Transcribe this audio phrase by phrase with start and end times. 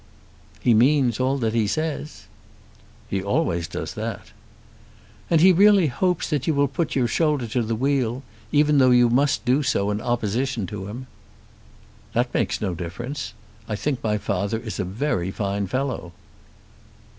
[0.59, 2.23] "He means all that he says."
[3.07, 4.31] "He always does that."
[5.29, 8.89] "And he really hopes that you will put your shoulder to the wheel; even though
[8.89, 11.05] you must do so in opposition to him."
[12.13, 13.35] "That makes no difference.
[13.69, 16.13] I think my father is a very fine fellow."